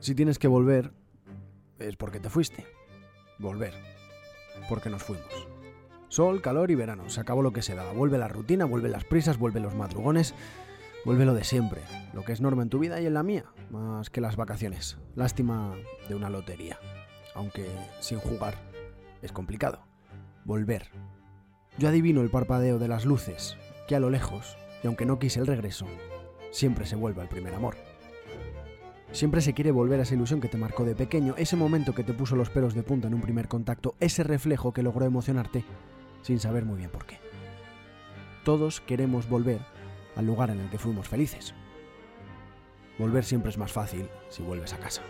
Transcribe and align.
Si 0.00 0.14
tienes 0.14 0.38
que 0.38 0.48
volver, 0.48 0.92
es 1.78 1.96
porque 1.96 2.20
te 2.20 2.30
fuiste. 2.30 2.66
Volver. 3.38 3.74
Porque 4.68 4.90
nos 4.90 5.02
fuimos. 5.02 5.26
Sol, 6.08 6.40
calor 6.40 6.70
y 6.70 6.74
verano. 6.74 7.08
Se 7.10 7.20
acabó 7.20 7.42
lo 7.42 7.52
que 7.52 7.62
se 7.62 7.74
daba. 7.74 7.92
Vuelve 7.92 8.18
la 8.18 8.28
rutina, 8.28 8.64
vuelven 8.64 8.92
las 8.92 9.04
prisas, 9.04 9.38
vuelven 9.38 9.62
los 9.62 9.74
madrugones. 9.74 10.34
Vuelve 11.04 11.24
lo 11.24 11.34
de 11.34 11.44
siempre. 11.44 11.80
Lo 12.12 12.24
que 12.24 12.32
es 12.32 12.40
norma 12.40 12.62
en 12.62 12.70
tu 12.70 12.78
vida 12.78 13.00
y 13.00 13.06
en 13.06 13.14
la 13.14 13.22
mía. 13.22 13.44
Más 13.70 14.10
que 14.10 14.20
las 14.20 14.36
vacaciones. 14.36 14.98
Lástima 15.14 15.74
de 16.08 16.14
una 16.14 16.30
lotería. 16.30 16.78
Aunque 17.34 17.66
sin 18.00 18.18
jugar 18.18 18.54
es 19.22 19.32
complicado. 19.32 19.80
Volver. 20.44 20.90
Yo 21.76 21.88
adivino 21.88 22.22
el 22.22 22.30
parpadeo 22.30 22.78
de 22.78 22.88
las 22.88 23.04
luces, 23.04 23.56
que 23.86 23.94
a 23.94 24.00
lo 24.00 24.10
lejos, 24.10 24.56
y 24.82 24.86
aunque 24.86 25.06
no 25.06 25.18
quise 25.18 25.38
el 25.40 25.46
regreso, 25.46 25.86
siempre 26.50 26.86
se 26.86 26.96
vuelve 26.96 27.20
al 27.20 27.28
primer 27.28 27.54
amor. 27.54 27.76
Siempre 29.12 29.40
se 29.40 29.54
quiere 29.54 29.70
volver 29.70 30.00
a 30.00 30.02
esa 30.02 30.14
ilusión 30.14 30.40
que 30.40 30.48
te 30.48 30.58
marcó 30.58 30.84
de 30.84 30.94
pequeño, 30.94 31.34
ese 31.38 31.56
momento 31.56 31.94
que 31.94 32.04
te 32.04 32.12
puso 32.12 32.36
los 32.36 32.50
pelos 32.50 32.74
de 32.74 32.82
punta 32.82 33.08
en 33.08 33.14
un 33.14 33.22
primer 33.22 33.48
contacto, 33.48 33.94
ese 34.00 34.22
reflejo 34.22 34.72
que 34.72 34.82
logró 34.82 35.06
emocionarte 35.06 35.64
sin 36.22 36.38
saber 36.40 36.64
muy 36.64 36.76
bien 36.76 36.90
por 36.90 37.06
qué. 37.06 37.18
Todos 38.44 38.80
queremos 38.80 39.28
volver 39.28 39.60
al 40.14 40.26
lugar 40.26 40.50
en 40.50 40.60
el 40.60 40.68
que 40.68 40.78
fuimos 40.78 41.08
felices. 41.08 41.54
Volver 42.98 43.24
siempre 43.24 43.50
es 43.50 43.58
más 43.58 43.72
fácil 43.72 44.08
si 44.28 44.42
vuelves 44.42 44.72
a 44.74 44.78
casa. 44.78 45.02